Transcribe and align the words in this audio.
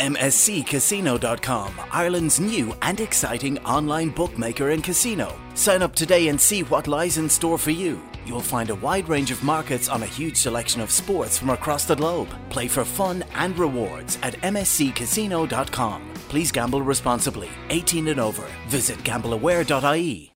MSCCasino.com, 0.00 1.74
Ireland's 1.92 2.40
new 2.40 2.74
and 2.80 2.98
exciting 3.00 3.58
online 3.58 4.08
bookmaker 4.08 4.70
and 4.70 4.82
casino. 4.82 5.38
Sign 5.54 5.82
up 5.82 5.94
today 5.94 6.28
and 6.28 6.40
see 6.40 6.62
what 6.62 6.88
lies 6.88 7.18
in 7.18 7.28
store 7.28 7.58
for 7.58 7.70
you. 7.70 8.00
You'll 8.24 8.40
find 8.40 8.70
a 8.70 8.74
wide 8.76 9.10
range 9.10 9.30
of 9.30 9.44
markets 9.44 9.90
on 9.90 10.02
a 10.02 10.06
huge 10.06 10.36
selection 10.38 10.80
of 10.80 10.90
sports 10.90 11.36
from 11.38 11.50
across 11.50 11.84
the 11.84 11.96
globe. 11.96 12.28
Play 12.48 12.66
for 12.66 12.84
fun 12.84 13.24
and 13.34 13.58
rewards 13.58 14.16
at 14.22 14.40
MSCCasino.com. 14.40 16.02
Please 16.28 16.50
gamble 16.50 16.82
responsibly. 16.82 17.50
18 17.68 18.08
and 18.08 18.20
over. 18.20 18.46
Visit 18.68 18.98
gambleaware.ie. 18.98 20.29